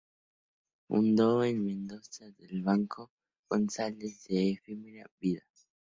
[0.87, 3.11] Fundó en Mendoza el Banco
[3.47, 5.43] González, de efímera vida.